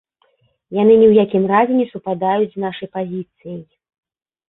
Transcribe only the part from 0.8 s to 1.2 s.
Яны ні